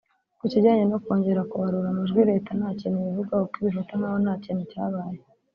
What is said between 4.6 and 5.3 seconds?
cyabaye